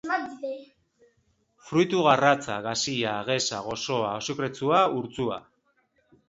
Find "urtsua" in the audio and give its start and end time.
5.03-5.39